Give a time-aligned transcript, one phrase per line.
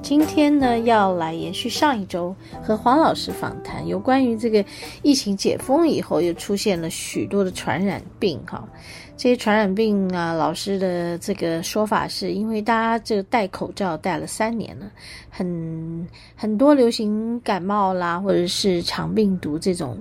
[0.00, 4.64] 今天呢，要来延续上一周和黄老师访谈，有关于这个
[5.02, 8.66] 疫情解封以后，又出现了许多的传染病哈。
[9.16, 14.90] 这些传染病啊，老师的这个说法是因为大家这个戴口罩戴了三年了，
[15.28, 19.98] 很很多流行感冒啦，或者是肠病毒这种。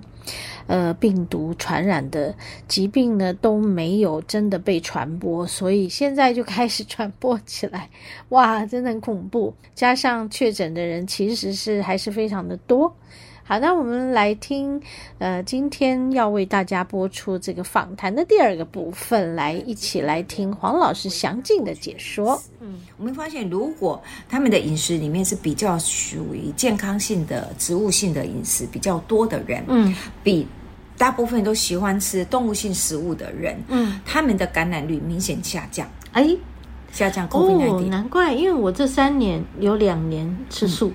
[0.68, 2.36] 呃，病毒传染的
[2.68, 7.90] 疾病呢，都没有真的被传播，所以现在就开始传播起来，
[8.28, 9.54] 哇，真的很恐怖。
[9.74, 12.96] 加上确诊的人其实是还是非常的多。
[13.44, 14.82] 好，那我们来听，
[15.20, 22.42] 呃，今天要为大家播出这个访谈的第二个部分，来一起来听黄老师详尽的解说。
[22.60, 30.46] 嗯，我们发现，如果他们的饮食里面是比较属于健康性的、植物性的饮食比较多的人，嗯，比
[30.98, 35.90] 大部分都喜欢吃动物性食物的人，嗯，他们的感染率明显下降。
[36.12, 36.36] 哎，
[36.98, 37.70] 下降 COVID-19。
[37.70, 40.94] 哦，难怪，因为我这三年有两年吃素，嗯，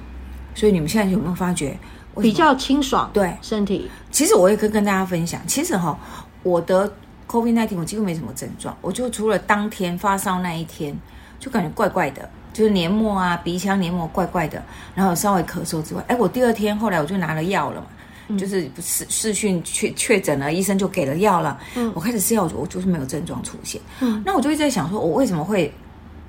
[0.54, 1.78] 所以你们现在有没有发觉？
[2.20, 3.90] 比较清爽，对身体。
[4.10, 5.98] 其实我也可以跟大家分享，其实哈，
[6.42, 6.86] 我得
[7.26, 10.94] COVID-19 我几乎没什么症状，我就除了当天发烧那一天，
[11.40, 14.62] 就感觉怪怪的，就是黏膜啊、鼻腔黏膜怪怪的，
[14.94, 17.86] 然后稍微咳嗽之外，哎，我第二天后来我就拿了药了嘛，
[18.28, 25.72] 嗯、就是视视讯确确诊了，医生就给了药了，嗯，我开始吃药，我就是没有症状出现，嗯，那我就一直在想说，我为什么会？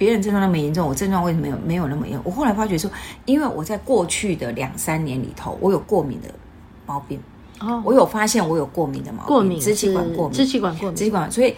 [0.03, 2.21] 别人症状那么严重，我症状为什么没有没有那么严重？
[2.25, 2.91] 我后来发觉说，
[3.23, 6.27] 因为我在过去的两三年里头，我有过敏的
[6.85, 7.17] 毛病，
[7.61, 11.55] 哦，我有发现我有过敏的毛病，过敏，支气管过敏，支气管过敏，支气管，所以。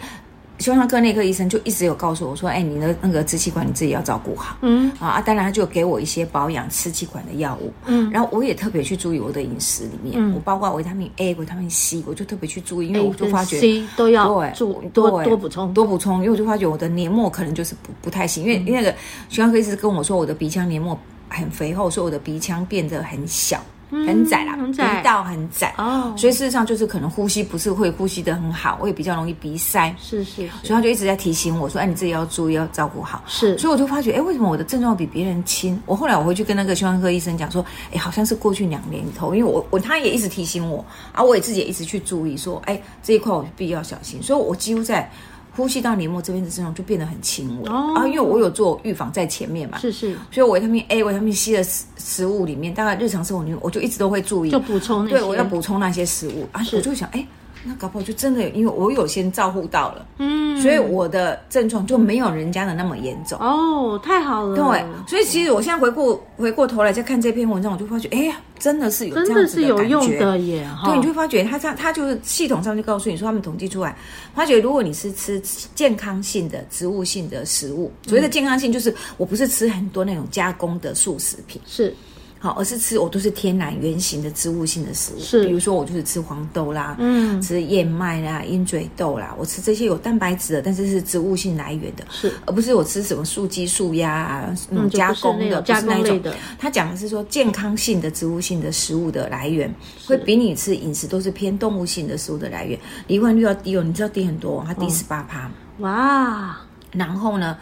[0.58, 7.72] 胸腔科内科医生就一直有告诉我说：“哎，你的那个支气管你自己要照顾好。”嗯啊，当然他就给我一些保养支气管的药物。
[7.84, 18.96] 嗯，然后我也特别去注意我的饮食里面，嗯、我包括维他命 A、维他命 C，我就特别去注意，因为我就发觉 C 都要对多多多补充，多补充，因为我就发觉我的黏膜可能就是不不太行，因为、嗯、因为那个
[19.28, 23.62] 胸腔科医生跟我说我的鼻腔黏膜很肥厚，所以我的鼻腔变得很小。
[23.90, 25.74] 很窄啦，鼻道很窄。
[25.78, 33.22] 哦，所以事实上就是可能呼吸不是会呼吸的很好，我也比较容易鼻塞，是是，是，所以他就一直在提醒我说，哎，你自己要注意，要照顾好。
[33.26, 35.80] 是，所以我就发觉，哎，为什么我的症状比别人轻？
[35.86, 45.10] 我后来我回去跟那个胸腔科医生讲说，哎，好像是过去两年里头，因为我我他也一直提醒我，啊，我也自己也一直去注意说，哎，这一块我必须要小心，所以我几乎在。
[45.56, 56.46] 呼吸道黏膜这边的症状就变得很轻微、哦、啊，因为我有做预防在前面嘛，是是，所以维他命 A、维他命 C 的食食物里面，大概日常生活里面，我就一直都会注意，就补充那些，对，我要补充那些食物。
[56.52, 57.26] 啊，我就想，哎。
[57.66, 64.56] 那搞不好就真的，因为我有先照顾到了，嗯，所以我的症状就没有人家的那么严重哦，太好了。
[64.56, 70.68] 对，所以其实我现在回过回过头来再看这篇文章，我就发觉，哎呀，真的是有这样子的感觉，真的是有用的耶。
[70.84, 73.96] 对，你就会发觉他他他就是系统上就告诉你说，他们统计出来，
[74.34, 75.40] 发觉如果你是吃
[75.74, 81.94] 健康性的植物性的食物，所谓的健康性就是我不是吃很多那种加工的素食品，是。
[82.38, 96.36] 好，而是吃我都是天然原型的植物性的食物，是，比如说我就是吃黄豆啦，嗯，吃燕麦啦、鹰嘴豆啦，我吃这些有蛋白质的，但是是植物性来源的，是，而不是我吃什么素鸡、素鸭啊，那种加工的，加工类的。
[96.58, 99.74] 他讲的是说健康性的植物性的食物的来源，
[100.06, 106.60] 会比你吃饮食都是偏动物性的食物的来源，罹患率要低哦，你知道低很多，它低十八趴，哇，
[106.92, 107.56] 然后呢，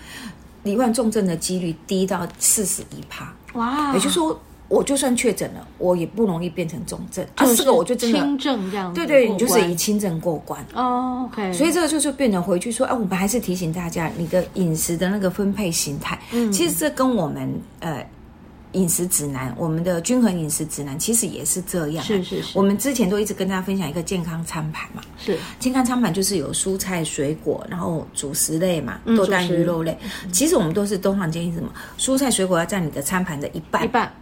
[0.64, 4.38] 罹患重症的几率低到四十一趴，哇，也就是说。
[4.68, 7.24] 我就算确诊了，我也不容易变成重症。
[7.34, 8.98] 啊，这个我就真的轻症这样子。
[8.98, 10.64] 对对，你就是以轻症过关。
[10.74, 11.52] 哦，OK。
[11.52, 18.04] 所以这个就是变成回去说，哎，我们还是提醒大家，你的饮食的那个分配形态，嗯，其实这跟我们呃
[18.72, 22.02] 饮食指南，我们的均衡饮食指南，其实也是这样。
[22.02, 22.58] 是是是。
[22.58, 25.02] 我们之前都一直跟大家分享一个健康餐盘嘛。
[25.18, 25.38] 是。
[25.60, 29.96] 健康餐盘就是有蔬菜水果，然后主食类嘛，豆蛋鱼肉类。
[30.32, 31.70] 其实我们都是通常建议什么？
[31.98, 33.84] 蔬菜水果要占你的餐盘的一半。
[33.84, 34.12] 一半。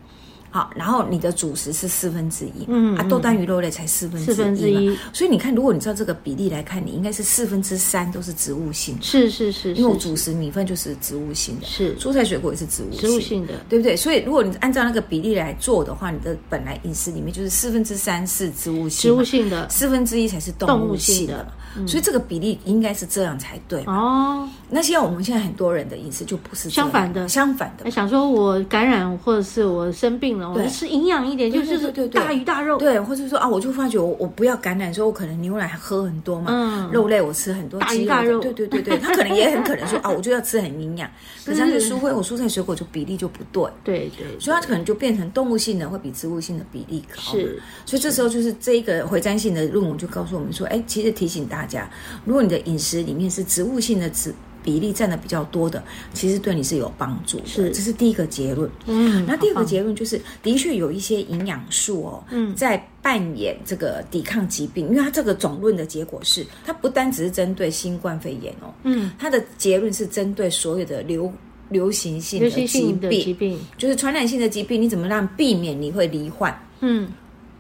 [0.53, 11.97] 好，然后你的主食是四分之一，嗯，啊，豆蛋鱼肉类才四分之一，四分之一，所以你看，如果你知道这个比例来看，你应该是四分之三都是植物性，是是是，因为主食米饭就是植物性的，是。
[11.97, 13.97] 蔬菜水果也是植物植物性的，对不对？
[13.97, 21.47] 所以如果你按照那个比例来做的话，你的本来饮食里面就是四分之三是植物性，植物性的，四分之一才是动物性的。
[21.87, 24.47] 所以这个比例应该是这样才对哦。
[24.69, 27.91] 那现在我们现在很多人的饮食就不是相反的，相反的。
[27.91, 41.11] 想说我感染或者是我生病了，我吃营养一点，就是大鱼大肉，对，或者说啊，我就发觉我我不要感染，说我可能牛奶喝很多嘛，嗯，肉类我吃很多，大鱼大肉，对对对对，他可能也很可能说 啊，我就要吃很营养，
[41.45, 51.89] 可是他的蔬菜我蔬菜水果就比例就不对，对对，所以它可能就变成动物性的会比植物性的比例高，是，所以这时候就是这一个回瞻性的论文就告诉我们说，哎，其实提醒大家，
[52.25, 54.35] 如果你的饮食里面是植物性的植。
[54.63, 55.83] 比例占的比较多的，
[56.15, 57.47] 其实对你是有帮助的。
[57.47, 58.71] 是，这是第一个结论。
[58.87, 64.89] 嗯，那第二个结论就是，的确有一些营养素哦，嗯，在扮演这个抵抗疾病。
[64.89, 71.33] 因为它这个总论的结果是，它不单只是针对新冠肺炎哦，嗯，它的结论是针对所有的流
[71.69, 76.55] 流行性的疾病，疾病就是传染性的疾病，你怎么让避免你会罹患？
[76.81, 77.09] 嗯，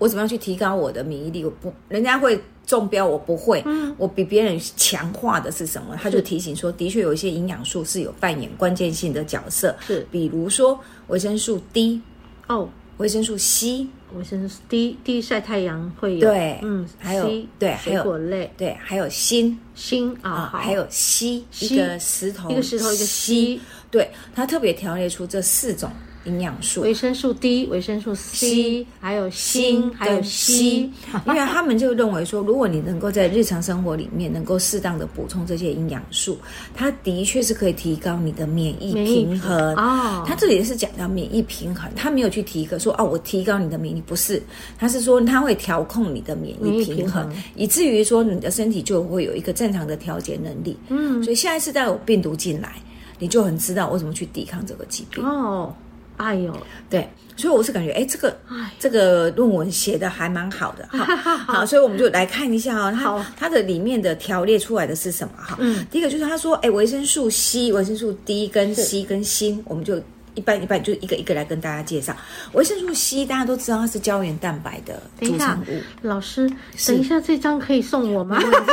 [0.02, 1.44] 我怎么样去提高我的免疫力？
[1.44, 2.40] 我不，人家会。
[2.64, 5.98] 中标我不会，嗯，我比别人强化的是什么？
[6.00, 10.78] 他就提醒说，的确有一些营养素是有扮演关键性的角色，是，比如说
[11.08, 12.00] 维生素 D，
[12.46, 12.68] 哦，
[12.98, 17.28] 维生素 C，维生素 D，D 晒太阳会有，对，嗯，还有
[17.58, 23.58] 对，还有水果类，对，还有锌，锌啊，还有硒，一个石头，一个石头，一个硒，
[23.90, 25.90] 对，他特别条列出这四种。
[26.24, 30.88] 营养素，维生素 D、维生素 C，还有锌，还有硒，
[31.26, 36.38] 因为他们就认为说，如果你能够在日常生活里面能够适当的补充这些营养素，
[36.74, 39.74] 它的确是可以提高你的免疫平衡。
[39.74, 44.42] 哦，他这里也是讲到免疫平衡，他没有去提一个说哦，我提高你的免疫，不是，
[44.78, 50.76] 他是说他会调控你的免疫平衡，以至于说你的身体就会有一个正常的调节能力。
[50.88, 52.76] 嗯，所以下一次再有病毒进来，
[53.18, 55.24] 你就很知道我怎么去抵抗这个疾病。
[55.24, 55.74] 哦。
[56.22, 56.56] 哎呦，
[56.88, 58.36] 对，所以我是感觉，哎，这个，
[58.78, 61.04] 这个论文写的还蛮好的，哈，
[61.46, 65.34] 好，所以我们就来看一下哦，它它的里面的条列出来的是什么？
[65.36, 70.00] 哈，嗯，第一个就是他说，哎，维生素 C、维生素 D 跟 C 跟锌，我们就
[70.34, 72.16] 一般一般就一个一个来跟大家介绍。
[72.52, 75.80] 维生素 C 大家都知道它是胶原蛋白的组成物。
[76.02, 76.48] 老师，
[76.86, 78.38] 等一下这张可以送我吗？
[78.38, 78.72] 没问题。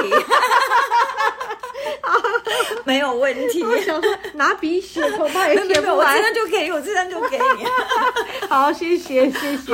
[2.86, 3.64] 没有问题。
[3.64, 5.98] 我想说拿笔写， 恐怕也写不完。
[5.98, 7.66] 我这张就可以，我这张就给你。
[8.50, 9.72] 好，谢谢，谢谢。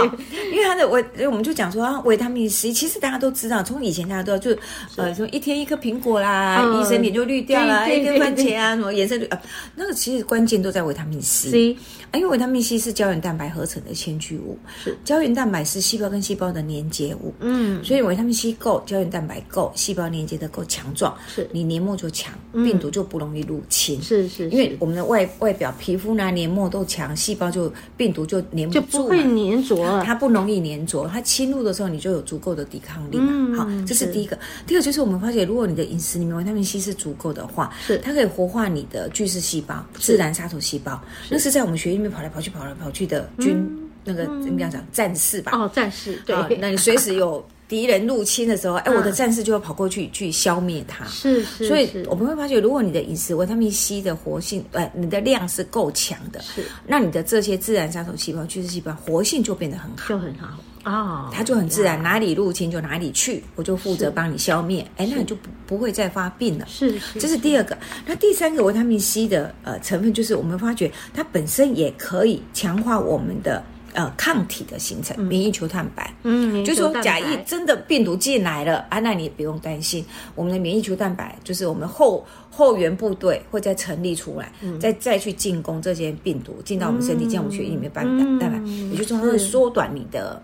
[0.51, 4.61] 因为它的维，我们就讲说维他命 C，其实大家都知道，从以前大家都知道就
[5.01, 9.41] 呃，说一天一颗苹果啦，医生脸就绿掉了，一根番茄啊，什么颜色绿啊，
[9.75, 11.77] 那个其实关键都在维他命 C。
[12.13, 22.33] 因为维他命 C 是胶原蛋白合成的纤具物，是胶原蛋白是细胞跟细胞的连接物，嗯，所以维他命 C 够，胶原蛋白够，细胞连接的够强壮，是你黏膜就强，
[22.65, 33.57] 病毒就不容易入侵，是是，因为我们的外外表皮肤呢黏膜都强，细胞就病毒就黏不住，就不会粘着，它不容易粘着，它侵入的时候你就有足够的抵抗力嘛。
[33.57, 34.35] 好，这是第一个。
[34.65, 42.91] 第二个就是我们发现，如果你的饮食里面维他命 C 是足够的话，是它可以活化你的巨噬细胞、自然杀手细胞，那是在我们血液里面跑来跑去、跑来跑。
[42.95, 45.51] 去的菌，嗯、那个应该讲战士吧？
[45.53, 46.57] 哦，战士，对。
[46.61, 51.05] 那你随时有敌人入侵的时候，哎、嗯，我的战士就要跑过去去消灭它。
[51.05, 51.67] 是是。
[51.67, 60.57] 所以我们会发觉，如果你的饮食维他命 C 的活性，呃，你的量是够强的，是，那你的这些自然杀手细胞、巨噬细胞活性就变得很好，就很好。
[60.85, 64.85] 哦，它就很自然，哪里入侵就哪里去，我就负责帮你消灭。
[64.97, 66.65] 哎，那你就不不会再发病了。
[66.69, 67.75] 是，这是第二个。
[68.05, 73.63] 那第三个维他命 C 的呃成分，就是我们发觉它本身也可以强化我们的
[73.95, 76.13] 呃抗体的形成，免疫球蛋白。
[76.21, 88.05] 嗯，就是说假意真的病毒进来了啊，那你也不用担心，我们的免疫球蛋白就是我们后后援部队会再成立出来，再再去进攻这些病毒进到我们身体，进我们血液里面蛋
[88.39, 88.59] 蛋白，
[88.91, 90.41] 也就是说它会缩短你的。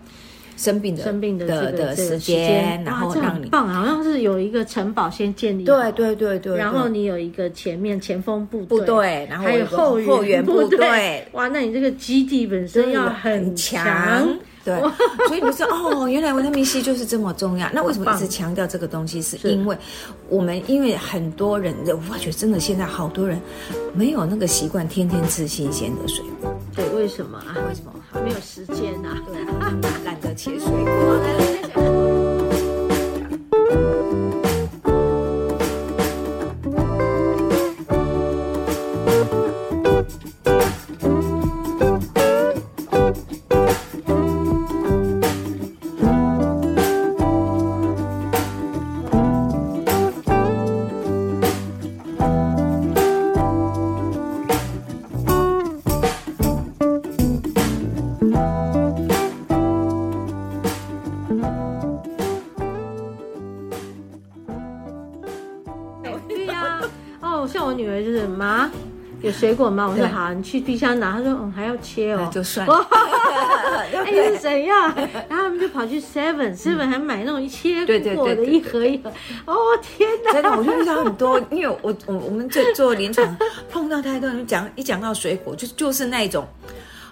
[0.62, 14.28] 生病的生病的的的时间，然后让你棒，好像是有一个城堡先建立，对对对对，然后你有一个前面前锋部部队，然后还有后后援部队，哇，那你这个基地本身要很强。
[14.64, 14.78] 对，
[15.26, 17.68] 所以你说哦，原来维他命 C 就是这么重要。
[17.72, 19.20] 那为什么一直强调这个东西？
[19.20, 19.76] 是因为
[20.28, 23.40] 我们因为很多人，我发觉真的现在好多人
[23.92, 26.56] 没有那个习惯，天天吃新鲜的水果。
[26.76, 27.58] 对，为什么啊？
[27.68, 27.92] 为什么？
[28.20, 29.16] 没有时间啊？
[29.80, 31.60] 对，懒得切水果。
[69.42, 69.88] 水果吗？
[69.90, 71.14] 我说好，你去冰箱拿。
[71.14, 72.86] 他说嗯，还要切哦，那就算了。
[73.92, 74.94] 哎，是怎样？
[75.28, 77.84] 然后他们就跑去 Seven Seven 还买那种一切
[78.14, 79.10] 果的一盒一盒。
[79.46, 80.32] 哦天哪！
[80.34, 83.36] 真的，我就遇到很多，因为我我我们在做临床
[83.68, 86.46] 碰到太多人讲，一讲到水果就就是那种。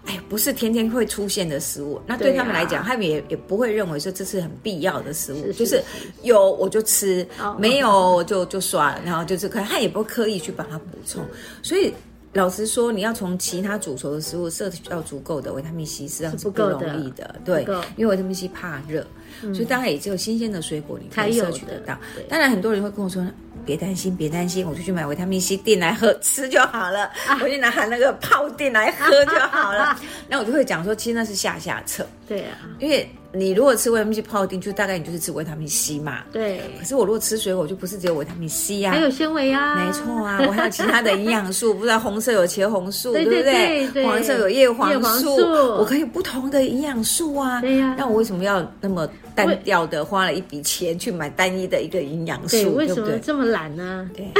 [0.06, 5.82] 哎，不是天天会出现的食物，那对他们来讲，啊、他们也也不会认为说这是很必要的食物，是是是就是
[6.22, 11.22] 有我就吃，哦、没有就就算了，然后就是可他也不会刻意去把它补充。
[11.62, 11.92] 所以
[12.32, 17.64] 老实说，你要从其他煮熟的食物摄取到足够的维他命 C 是不容易的，的对，
[17.96, 19.04] 因为维他命 C 怕热，
[19.42, 21.98] 嗯、所以当然也只有新鲜的水果你可以摄取得到。
[22.28, 23.26] 当然很多人会跟我说。
[23.62, 27.04] 别担心，别担心，我就去买维他命 C 錠来喝吃就好了。
[27.28, 29.94] 啊、我就拿那个泡錠来喝就好了。
[30.28, 32.06] 那、啊、我就会讲说，其实那是下下策。
[32.26, 36.24] 对啊，因为你如果吃维他命 C 泡丁，就大概你就是吃维他命 C 嘛。
[36.32, 36.60] 对。
[36.78, 39.76] 可是我如果吃水果，就不是只有维他命 C 啊，还有纤维啊。
[39.76, 44.06] 没错啊，我还有其他的营养素， 不知道红色有茄红素，对，对，对，对不对？
[44.06, 45.36] 黄色有叶黄素，叶黄素
[45.78, 47.60] 我可以不同的营养素啊。
[47.60, 47.94] 对呀、啊。
[47.96, 49.08] 那我为什么要那么？
[49.46, 54.08] 单调的花了一笔钱去买单一的一个营养素，对，为什么这么懒呢？
[54.14, 54.30] 对，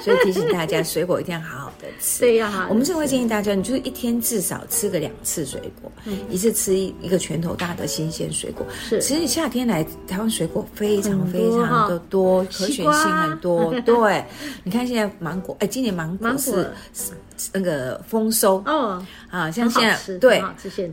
[0.00, 2.20] 所以提醒大家，水果一定要好好的吃。
[2.20, 5.90] 对呀，我们是会建议大家，你就是一天至少吃个两次水果，
[6.30, 8.66] 一次吃一个拳头大的新鲜水果。
[8.88, 13.72] 是，其实夏天来台湾水果非常非常的多，可选性很多。
[13.84, 14.24] 对，
[14.64, 16.70] 你看现在芒果，哎，今年芒果是。
[17.52, 20.42] 那个丰收哦啊，像现在对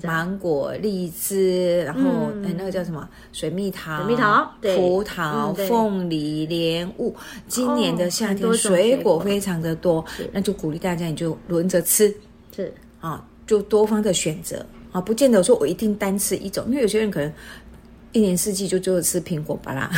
[0.03, 7.15] 芒果、荔枝，然后哎那个叫什么水蜜桃、水蜜桃、葡萄、凤梨、莲雾，
[7.48, 12.15] 今年的夏天水果非常的多，那就鼓励大家你就轮着吃，
[12.56, 17.32] 是啊，就多方的选择啊，不见得说我一定单吃一种，因为有些人可能
[18.12, 19.91] 一年四季就只有吃苹果吧啦，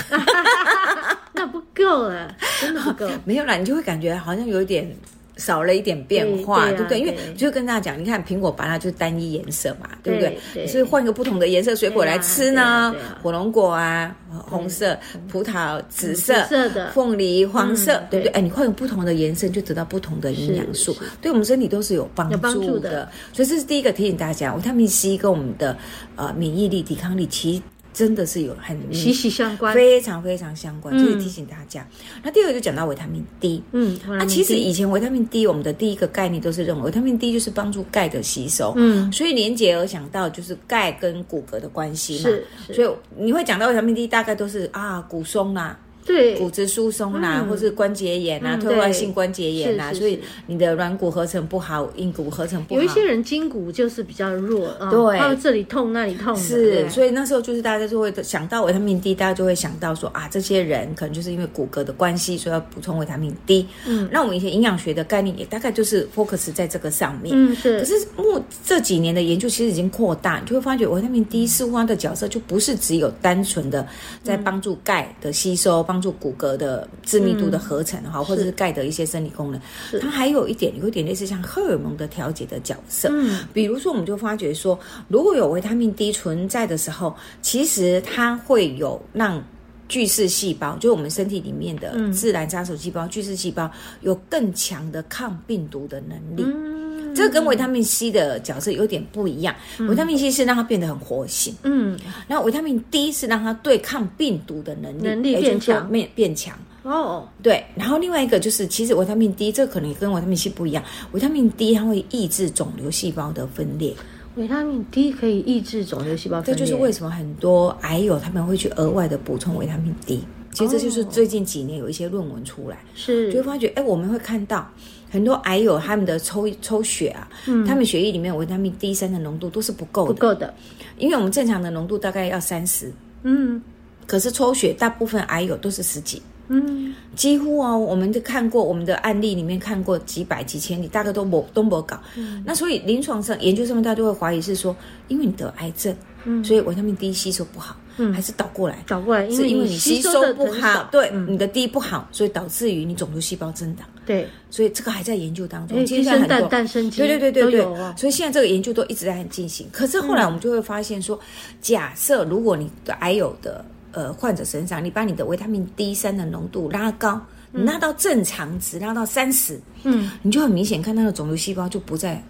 [1.34, 4.94] 那不够了，真的不够，没有啦，你就会感觉好像有一点。
[5.42, 7.00] 少了一点变化，对，对，啊、对不对？
[7.00, 10.38] 因为就跟大家讲，你看苹果、芭乐就是单一颜色嘛，对，不对？
[10.54, 12.94] 对，所以换个不同的颜色水果来吃呢，
[13.24, 14.96] 火龙果啊，红色；
[15.28, 18.32] 葡萄紫色；的凤梨黄色，嗯、对不对？
[18.34, 22.38] 哎，你换个不同的颜色，就得到不同的营养素，对我们身体都是有帮助的。
[22.38, 23.10] 有帮助的。
[23.34, 25.76] 所以这是第一个提醒大家，维他命 C 跟我们的
[26.16, 27.62] 呃免疫力、抵抗力其实。
[27.94, 31.86] 真的是有很息息相关，非常非常相关，就是提醒大家。
[32.24, 42.30] 那第二个就讲到维他命 D，嗯，那其实以前维他命 D，我们的第一个概念都是认为维他命 D 就是帮助钙的吸收，嗯，所以连结而想到就是钙跟骨骼的关系嘛，
[42.68, 45.78] 是，所以你会讲到维他命 D，大概都是啊骨松啦。
[46.06, 52.80] 对，骨质疏松啦，嗯、或是关节炎啊，退化、嗯、性关节炎啊，所以你的软骨合成不好，硬骨合成不好。
[52.80, 56.36] 有一些人筋骨就是比较弱，对，还有、这里痛那里痛。
[56.36, 63.68] 是，所以那时候就是大家就会想到维他命 D，大家就会想到说啊，这些人可能就是因为骨骼的关系，所以要补充维他命 D。
[63.86, 67.34] 嗯，那我们以前营养学的概念也大概就是 focus 在这个上面。
[67.36, 67.80] 嗯，是。
[67.80, 73.88] 可是目这几年的研究其实已经扩大，你就会发觉维他命 D 似乎它的角色就不是只有单纯的
[74.24, 76.02] 在帮助钙的吸收，帮、嗯。
[76.02, 79.62] 助骨骼的致密度的合成哈，嗯、或者是钙的一些生理功能，
[80.00, 83.10] 它还有一点有一点类似像荷尔蒙的调节的角色。
[83.12, 89.44] 嗯，比如说我们就发觉说，如果有维他命 D 存在的时候，其实它会有让
[89.88, 93.70] 巨噬细胞，就是我们身体里面的自然杀手细胞、嗯、巨噬细胞，
[94.02, 96.44] 有更强的抗病毒的能力。
[96.46, 106.58] 嗯这个跟维他命 C 的角色有点不一样，嗯、维他命 C 是让它变得很活性，嗯，然后维他命 D 是让它对抗病毒的能力能力变强，变变强。
[106.84, 113.94] 哦，对，然后另外一个就是，其实维他命 D 这个可能跟维他命 C 不一样，维他命 D 它会抑制肿瘤细胞的分裂，
[114.36, 124.68] 维他命 D 可以抑制肿瘤细胞分裂，这就是为什么很多癌友他们会去额外的补充维他命 D，其实这就是最近几年有一些论文出来，是、哦、就会发觉，哎，我们会看到。
[125.12, 130.54] 很多癌友他们的抽抽血啊，嗯、他们血液里面维他命 D 三的浓度都是不够的，不够的，
[130.98, 132.90] 因为我们正常的浓度大概要三十，
[133.24, 133.62] 嗯，
[134.08, 144.74] 可是抽血大部分癌友都是十几，嗯，几乎哦，我们就看过我们的案例里面看过几百几千你，大概都没都没搞，嗯、那所以临床上研究上面大家都会怀疑是说，
[145.10, 147.76] 因为你得癌症，嗯，所以维他命 D 吸收不好。
[148.02, 153.86] 嗯，还是倒过来，倒过来，是因为你吸收不好，对，你的低不好，所以导致于你肿瘤细胞增长。
[154.04, 155.86] 对，所以这个还在研究当中。
[155.86, 157.64] 鸡生蛋，蛋生鸡，对对对对对。
[157.96, 159.68] 所以现在这个研究都一直在进行。
[159.72, 161.20] 可是后来我们就会发现说，
[161.62, 172.22] 假设如果你的癌友的呃患者身上，你把你的维他命 D 三的浓度拉高，你拉到正常值，拉到三十，嗯，你就很明显看到的肿瘤细胞就不再。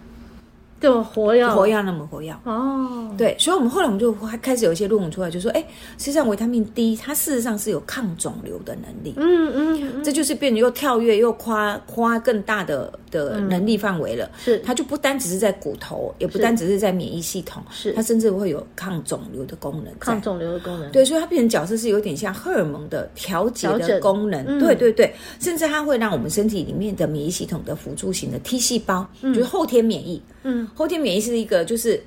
[0.82, 3.14] 对，活跃，活跃那么活跃哦。
[3.16, 4.12] 对，所以我们后来我们就
[4.42, 5.64] 开始有一些论文出来，就说，哎，
[5.96, 9.14] 实际上维他命 D 它事实上是有抗肿瘤的能力。
[9.16, 14.28] 嗯嗯，嗯，这就是变得又跳跃又夸夸更大的的能力范围了。
[14.38, 19.92] 是，它就不单只是在骨头，也不单只是在免疫系统，是它甚至会有抗肿瘤的功能。
[20.00, 20.90] 抗肿瘤的功能。
[20.90, 24.44] 对，所以它变成角色是有点像荷尔蒙的调节的功能。
[24.48, 30.20] 嗯、对对对，甚至它会让我们身体里面的免疫系统的辅助型的 T 细胞，嗯、就是后天免疫。
[30.44, 32.02] 嗯，后天免疫是一个就是。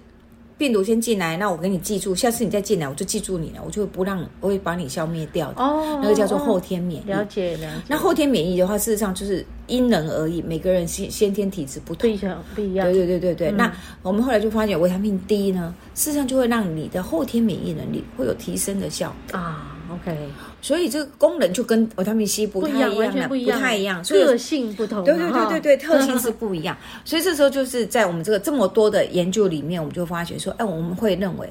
[0.58, 5.62] 病毒先进来，那我给你记住，下次你再进来，我就记住你了，我就不让，我会把你消灭掉的。
[5.62, 7.10] 哦，那个叫做后天免疫。
[7.10, 7.84] 了解了解。
[7.90, 12.90] 那后天免疫的话，事实上就是因人而异，每个人先先天体质不同，不一样，不一样。
[12.90, 13.50] 对对对对对。
[13.50, 19.75] 嗯、那我们后来就发现，维他命 D 呢，事实上就会让你的后天免疫能力会有提升的效果啊。
[20.02, 20.18] OK，
[20.62, 25.04] 所以这个功能就跟维他命 C 不太一样，完全不一样，不太一样，特性不同。
[25.04, 26.78] 对对对对对，特性是不一样。
[27.06, 31.50] 所以这时候就是在我们这个这么多的研究里面，我们就发觉说，哎，我们会认为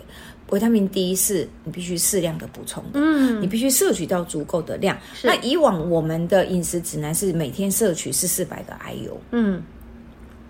[0.51, 4.97] 维他命 D 是你必须适量的补充的，嗯，你必须摄取到足够的量。
[5.23, 9.63] 那以往我们的饮食指南是每天摄取是四百个 IU，嗯。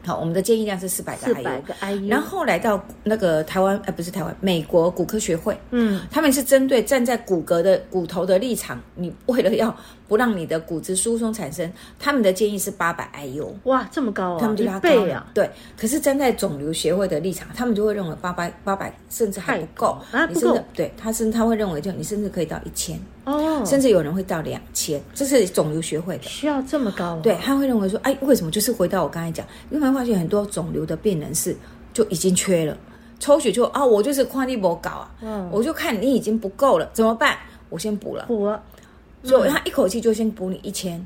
[0.04, 2.08] 好，我们的建议量是四百个 IU，四百个 IU。
[2.08, 9.74] 然后后来到那个台湾，呃，不是台湾，美国骨科学会，嗯，他们是针对站在骨骼的骨头的立场，你为了要
[10.06, 13.48] 不让你的骨质疏松产生，他们的建议是八百 IU。
[13.64, 14.38] 哇，这么高啊！
[14.40, 15.26] 他们就要倍啊。
[15.32, 20.58] 对，可是站在肿瘤协会的立场，他们就会认为八百八百甚至还不够啊，不够。
[20.74, 22.98] 对，他甚至他会认为，就你甚至可以到一千。
[23.24, 27.20] 哦，甚至有人会到两千，这是肿瘤学会的，需要这么高啊？
[27.22, 28.50] 对，他会认为说，哎，为什么？
[28.50, 31.56] 就是回到我刚才讲，因为发现很多肿瘤的病人是
[31.94, 32.76] 就已经缺了，
[33.18, 37.38] 抽血就啊，我就是矿力不搞啊，嗯，我就看你已经不够了，怎么办？
[37.70, 38.62] 我先补了，补了，
[39.24, 41.04] 所以他一口气就先补你一千，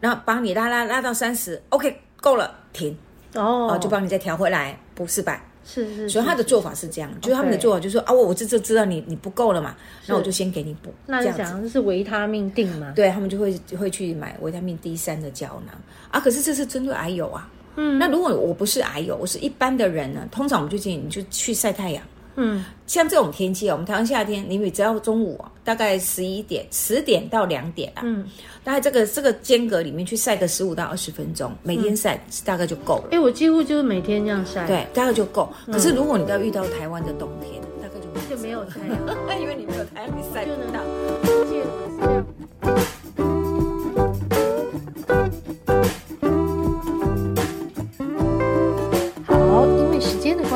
[0.00, 2.94] 然后帮你拉拉拉到三十，OK，够了，停，
[3.34, 5.40] 哦，就帮你再调回来，补四百。
[5.64, 9.76] 是是，所以他的做法是这样，就是他们的做法就是说啊，我我这这知道你你不够了嘛，
[10.08, 10.92] 那我就先给你补。
[11.06, 12.92] 那讲的是维他命定吗？
[12.96, 16.18] 对，他们就会会去买维他命 D 三的胶囊啊。
[16.18, 17.48] 可是这是针对癌友啊。
[17.76, 22.02] 嗯，那如果我不是癌友，我是一般的人呢，通常我们就建议你就去晒太阳。
[22.36, 28.26] 嗯，像这种天气啊，我们台湾夏天，你只要中午啊，大概十一点、十点到两点啊，嗯，
[28.64, 33.08] 大概这个这个间隔里面去晒个十五到二十分钟，每天晒大概就够了。
[33.12, 35.52] 哎，我几乎就是每天这样晒，对，大概就够。
[35.66, 38.98] 可是如果你要遇到台湾的冬天，大概就就没有太阳，
[39.40, 41.91] 因为你没有太阳，你晒不到。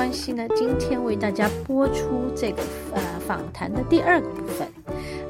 [0.06, 0.46] 关系呢？
[0.54, 2.62] 今天为大家播出这个
[2.94, 4.64] 呃访谈的第二个部分，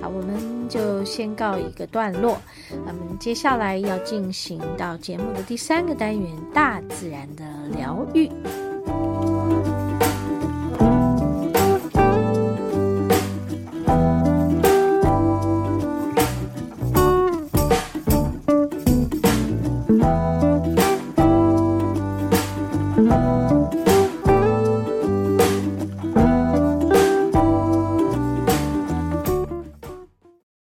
[0.03, 2.37] 好，我们就先告一个段落。
[2.85, 8.31] 那么接下来要进行到节目的第三个单元——大自然的疗愈。